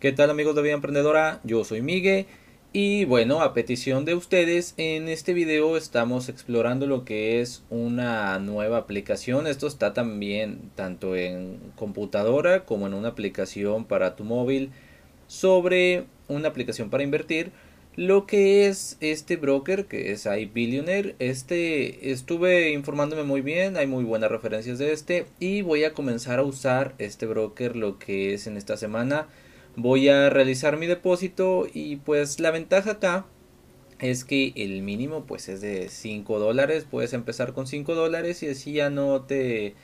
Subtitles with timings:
[0.00, 1.40] ¿Qué tal amigos de Vida Emprendedora?
[1.44, 2.24] Yo soy Miguel
[2.72, 8.38] y bueno, a petición de ustedes, en este video estamos explorando lo que es una
[8.38, 9.46] nueva aplicación.
[9.46, 14.70] Esto está también tanto en computadora como en una aplicación para tu móvil
[15.26, 17.52] sobre una aplicación para invertir.
[17.94, 24.04] Lo que es este broker que es iBillionaire, este estuve informándome muy bien, hay muy
[24.04, 28.46] buenas referencias de este y voy a comenzar a usar este broker lo que es
[28.46, 29.28] en esta semana
[29.76, 33.26] voy a realizar mi depósito y pues la ventaja acá
[33.98, 36.86] es que el mínimo pues es de 5 dólares.
[36.90, 39.74] Puedes empezar con 5 dólares y así ya no te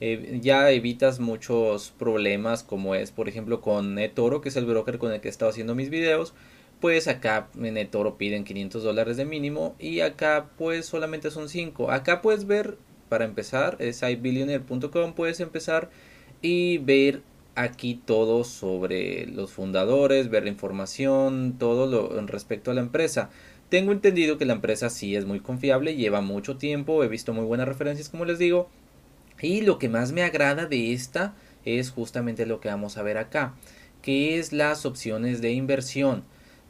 [0.00, 4.98] eh, ya evitas muchos problemas como es por ejemplo con NetToro que es el broker
[4.98, 6.34] con el que he estado haciendo mis videos.
[6.80, 11.90] Pues acá en NetToro piden 500 dólares de mínimo y acá pues solamente son 5
[11.90, 12.76] acá puedes ver
[13.08, 15.90] para empezar es ibillionaire.com puedes empezar
[16.42, 17.22] y ver
[17.56, 23.30] aquí todo sobre los fundadores, ver la información, todo lo respecto a la empresa.
[23.68, 27.44] Tengo entendido que la empresa sí es muy confiable, lleva mucho tiempo, he visto muy
[27.44, 28.68] buenas referencias como les digo.
[29.40, 31.34] Y lo que más me agrada de esta
[31.64, 33.54] es justamente lo que vamos a ver acá,
[34.02, 36.22] que es las opciones de inversión.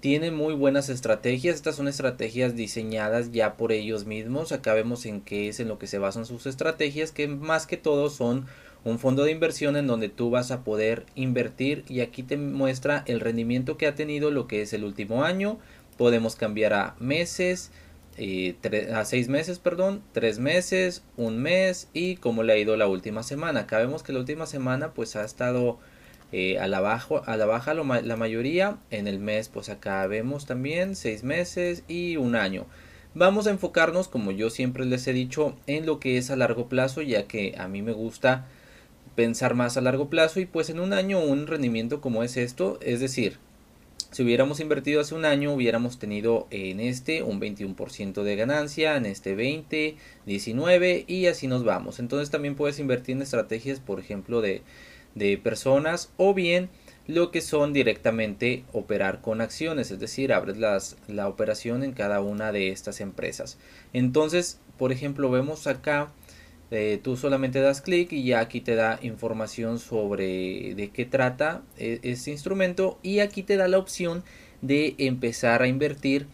[0.00, 4.52] Tiene muy buenas estrategias, estas son estrategias diseñadas ya por ellos mismos.
[4.52, 7.78] Acá vemos en qué es en lo que se basan sus estrategias, que más que
[7.78, 8.46] todo son
[8.84, 13.02] un fondo de inversión en donde tú vas a poder invertir y aquí te muestra
[13.06, 15.58] el rendimiento que ha tenido lo que es el último año.
[15.96, 17.70] Podemos cambiar a meses,
[18.18, 18.56] eh,
[18.94, 23.22] a seis meses, perdón, tres meses, un mes y cómo le ha ido la última
[23.22, 23.60] semana.
[23.60, 25.78] Acá vemos que la última semana pues ha estado
[26.32, 28.76] eh, a la baja, a la, baja la mayoría.
[28.90, 32.66] En el mes pues acá vemos también seis meses y un año.
[33.14, 36.68] Vamos a enfocarnos, como yo siempre les he dicho, en lo que es a largo
[36.68, 38.44] plazo, ya que a mí me gusta
[39.14, 42.78] pensar más a largo plazo y pues en un año un rendimiento como es esto,
[42.82, 43.38] es decir,
[44.14, 49.06] si hubiéramos invertido hace un año hubiéramos tenido en este un 21% de ganancia, en
[49.06, 51.98] este 20, 19 y así nos vamos.
[51.98, 54.62] Entonces también puedes invertir en estrategias, por ejemplo, de,
[55.16, 56.70] de personas o bien
[57.08, 62.20] lo que son directamente operar con acciones, es decir, abres las, la operación en cada
[62.20, 63.58] una de estas empresas.
[63.92, 66.12] Entonces, por ejemplo, vemos acá
[66.70, 71.62] eh, tú solamente das clic y ya aquí te da información sobre de qué trata
[71.76, 74.24] este instrumento y aquí te da la opción
[74.62, 76.26] de empezar a invertir.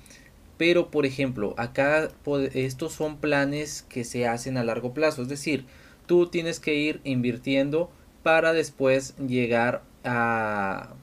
[0.57, 2.11] Pero por ejemplo acá
[2.55, 5.65] estos son planes que se hacen a largo plazo es decir
[6.07, 7.91] tú tienes que ir invirtiendo
[8.23, 10.95] para después llegar a,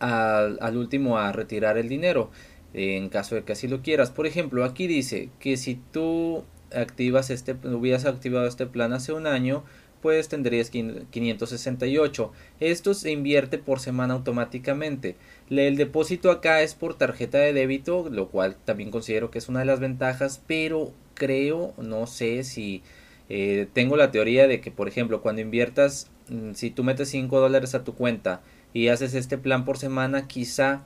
[0.00, 2.30] al último a retirar el dinero
[2.74, 4.10] en caso de que así lo quieras.
[4.10, 6.44] Por ejemplo aquí dice que si tú
[6.74, 9.64] activas este, hubieras activado este plan hace un año,
[10.02, 12.32] pues tendrías 568.
[12.60, 15.16] Esto se invierte por semana automáticamente.
[15.50, 19.60] El depósito acá es por tarjeta de débito, lo cual también considero que es una
[19.60, 22.82] de las ventajas, pero creo, no sé si
[23.28, 27.40] eh, tengo la teoría de que, por ejemplo, cuando inviertas, mm, si tú metes 5
[27.40, 30.84] dólares a tu cuenta y haces este plan por semana, quizá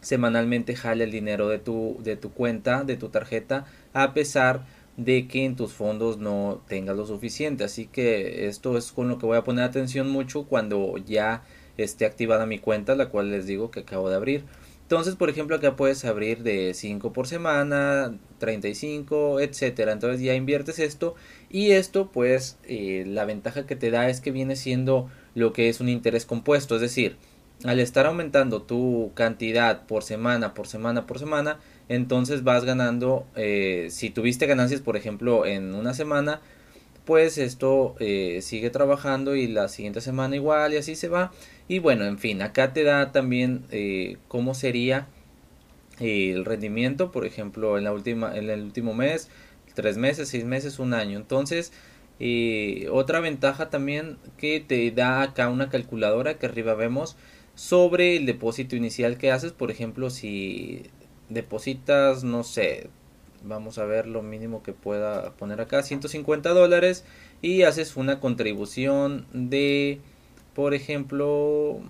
[0.00, 3.64] semanalmente jale el dinero de tu, de tu cuenta, de tu tarjeta,
[3.94, 4.64] a pesar de
[4.96, 7.64] que en tus fondos no tengas lo suficiente.
[7.64, 11.42] Así que esto es con lo que voy a poner atención mucho cuando ya
[11.76, 14.44] esté activada mi cuenta, la cual les digo que acabo de abrir.
[14.82, 19.92] Entonces, por ejemplo, acá puedes abrir de 5 por semana, 35, etcétera.
[19.92, 21.14] Entonces ya inviertes esto
[21.50, 25.70] y esto, pues, eh, la ventaja que te da es que viene siendo lo que
[25.70, 26.74] es un interés compuesto.
[26.74, 27.16] Es decir,
[27.64, 33.88] al estar aumentando tu cantidad por semana, por semana, por semana, entonces vas ganando, eh,
[33.90, 36.40] si tuviste ganancias por ejemplo en una semana,
[37.04, 41.32] pues esto eh, sigue trabajando y la siguiente semana igual y así se va.
[41.68, 45.08] Y bueno, en fin, acá te da también eh, cómo sería
[46.00, 49.28] el rendimiento, por ejemplo, en, la última, en el último mes,
[49.74, 51.18] tres meses, seis meses, un año.
[51.18, 51.72] Entonces,
[52.90, 57.16] otra ventaja también que te da acá una calculadora que arriba vemos
[57.54, 60.90] sobre el depósito inicial que haces, por ejemplo, si
[61.28, 62.88] depositas, no sé,
[63.42, 67.04] vamos a ver lo mínimo que pueda poner acá, 150 dólares
[67.42, 70.00] y haces una contribución de,
[70.54, 71.80] por ejemplo,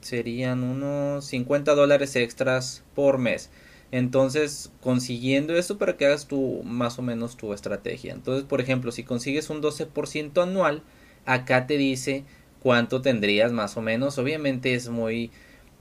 [0.00, 3.50] serían unos 50 dólares extras por mes.
[3.90, 8.12] Entonces, consiguiendo esto para que hagas tu más o menos tu estrategia.
[8.12, 10.82] Entonces, por ejemplo, si consigues un 12% anual,
[11.26, 12.24] acá te dice
[12.60, 14.18] cuánto tendrías más o menos.
[14.18, 15.30] Obviamente es muy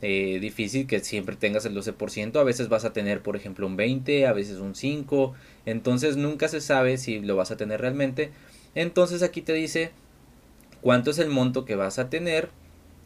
[0.04, 3.76] eh, difícil que siempre tengas el 12%, a veces vas a tener por ejemplo un
[3.76, 5.34] 20, a veces un 5,
[5.66, 8.30] entonces nunca se sabe si lo vas a tener realmente.
[8.76, 9.92] Entonces aquí te dice
[10.82, 12.50] cuánto es el monto que vas a tener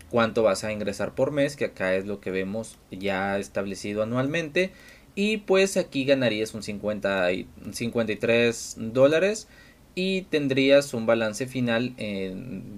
[0.09, 4.71] cuánto vas a ingresar por mes, que acá es lo que vemos ya establecido anualmente.
[5.15, 9.47] Y pues aquí ganarías un 50 y 53 dólares
[9.99, 11.95] y tendrías un balance final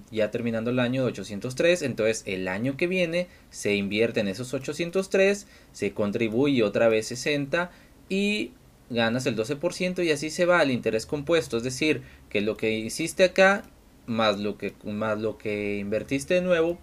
[0.10, 4.54] ya terminando el año de 803 entonces el año que viene se invierte en esos
[4.54, 7.71] 803 se contribuye otra vez 60
[8.07, 8.51] y
[8.89, 11.57] ganas el 12% y así se va al interés compuesto.
[11.57, 13.63] Es decir que lo que hiciste acá
[14.06, 16.80] más lo que más lo que invertiste de nuevo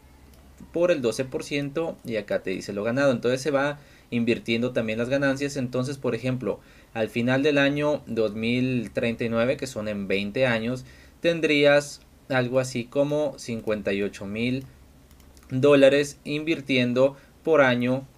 [0.73, 3.79] por el 12% y acá te dice lo ganado entonces se va
[4.11, 6.61] invirtiendo también las ganancias entonces por ejemplo
[6.97, 10.87] al final del año 2039, que son en 20 años,
[11.20, 12.00] tendrías
[12.31, 14.64] algo así como 58 mil
[15.50, 17.14] dólares invirtiendo
[17.44, 18.09] por año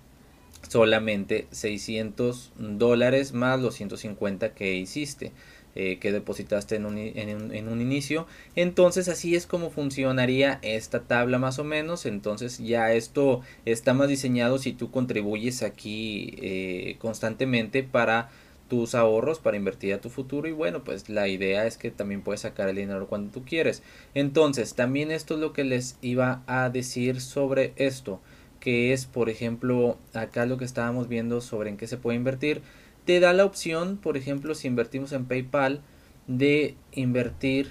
[0.69, 5.33] solamente 600 dólares más los 150 que hiciste.
[5.81, 8.27] Eh, que depositaste en un, inicio.
[8.57, 12.05] Entonces así es como funcionaría esta tabla más o menos.
[12.05, 18.29] Entonces ya esto está más diseñado si tú contribuyes aquí eh, constantemente para
[18.69, 20.49] tus ahorros para invertir a tu futuro.
[20.49, 23.85] Y bueno pues la idea es que también puedes sacar el dinero cuando tú quieres.
[24.15, 28.21] Entonces también esto es lo que les iba a decir sobre esto
[28.59, 32.63] que es por ejemplo acá lo que estábamos viendo sobre en qué se puede invertir
[33.09, 35.81] te da la opción por ejemplo si invertimos en paypal
[36.27, 37.71] de invertir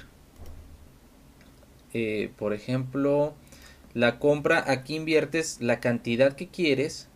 [1.93, 3.35] eh, por ejemplo
[3.93, 7.07] la compra aquí inviertes la cantidad que quieres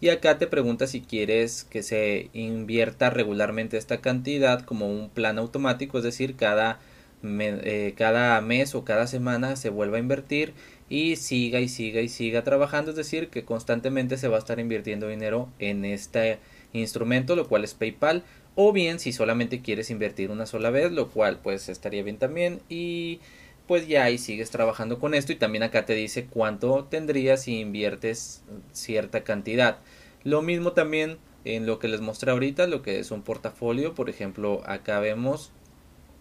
[0.00, 5.36] y acá te pregunta si quieres que se invierta regularmente esta cantidad como un plan
[5.38, 6.80] automático, es decir, cada,
[7.22, 10.54] eh, cada mes o cada semana se vuelva a invertir
[10.88, 14.58] y siga y siga y siga trabajando, es decir, que constantemente se va a estar
[14.58, 16.38] invirtiendo dinero en este
[16.72, 18.22] instrumento, lo cual es PayPal,
[18.54, 22.60] o bien si solamente quieres invertir una sola vez, lo cual pues estaría bien también
[22.68, 23.20] y
[23.66, 27.60] pues ya ahí sigues trabajando con esto y también acá te dice cuánto tendrías si
[27.60, 29.78] inviertes cierta cantidad.
[30.24, 34.10] Lo mismo también en lo que les mostré ahorita, lo que es un portafolio, por
[34.10, 35.52] ejemplo, acá vemos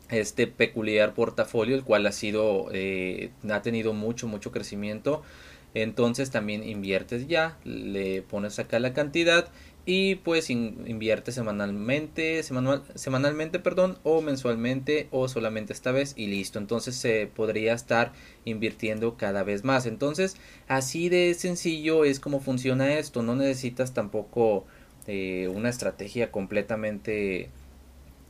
[0.10, 5.24] este peculiar portafolio, el cual ha sido, eh, ha tenido mucho, mucho crecimiento.
[5.74, 9.50] Entonces también inviertes ya, le pones acá la cantidad
[9.91, 16.59] y pues invierte semanalmente, semanal, semanalmente, perdón, o mensualmente o solamente esta vez y listo.
[16.59, 18.13] Entonces se podría estar
[18.45, 19.88] invirtiendo cada vez más.
[19.88, 20.38] Entonces
[20.68, 23.24] así de sencillo es como funciona esto.
[23.24, 24.68] No necesitas tampoco
[25.07, 27.50] eh, una estrategia completamente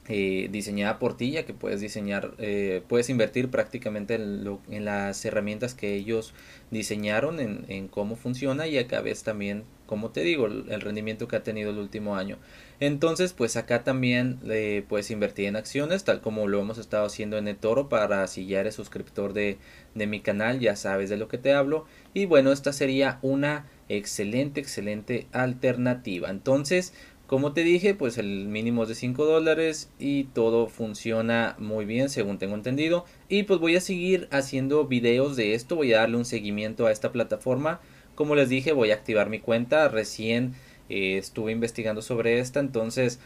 [0.07, 5.75] eh, diseñada por ti ya que puedes diseñar eh, puedes invertir prácticamente en, las herramientas
[5.75, 6.33] que ellos
[6.71, 11.41] diseñaron en, cómo funciona y acá ves también como te digo el rendimiento que ha
[11.41, 12.37] tenido el último año
[12.79, 17.39] entonces pues acá también eh, puedes invertir en acciones tal como lo hemos estado haciendo
[17.39, 19.57] en eToro para si ya eres suscriptor de,
[19.95, 23.65] de mi canal ya sabes de lo que te hablo y bueno esta sería una
[23.89, 26.93] excelente excelente alternativa entonces
[27.29, 32.09] como te dije, pues el mínimo es de 5 dólares y todo funciona muy bien
[32.09, 33.05] según tengo entendido.
[33.27, 36.91] Y pues voy a seguir haciendo videos de esto, voy a darle un seguimiento a
[36.91, 37.81] esta plataforma.
[38.19, 40.53] Como les dije, voy a activar mi cuenta, recién
[40.89, 43.21] eh, estuve investigando sobre esta, entonces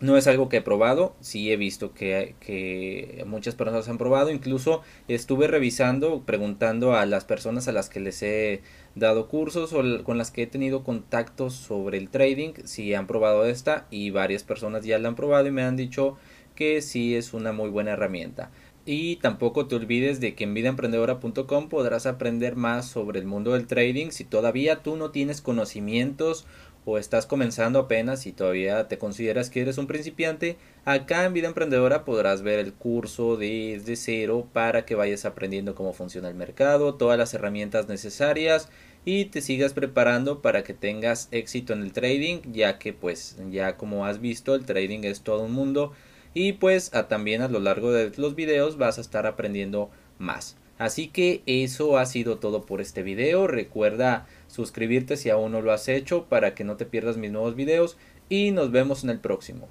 [0.00, 4.30] no es algo que he probado, sí he visto que, que, muchas personas han probado,
[4.30, 8.60] incluso estuve revisando, preguntando a las personas a las que les he
[8.94, 13.46] dado cursos o con las que he tenido contactos sobre el trading, si han probado
[13.46, 16.18] esta y varias personas ya la han probado y me han dicho
[16.60, 18.50] que sí es una muy buena herramienta.
[18.84, 23.66] Y tampoco te olvides de que en vidaemprendedora.com podrás aprender más sobre el mundo del
[23.66, 26.44] trading si todavía tú no tienes conocimientos
[26.84, 31.48] o estás comenzando apenas y todavía te consideras que eres un principiante, acá en Vida
[31.48, 36.94] Emprendedora podrás ver el curso desde cero para que vayas aprendiendo cómo funciona el mercado,
[36.94, 38.68] todas las herramientas necesarias
[39.06, 43.78] y te sigas preparando para que tengas éxito en el trading, ya que pues ya
[43.78, 45.92] como has visto el trading es todo un mundo
[46.34, 50.56] y pues a, también a lo largo de los videos vas a estar aprendiendo más.
[50.78, 53.46] Así que eso ha sido todo por este video.
[53.46, 57.54] Recuerda suscribirte si aún no lo has hecho para que no te pierdas mis nuevos
[57.54, 57.98] videos
[58.30, 59.68] y nos vemos en el próximo.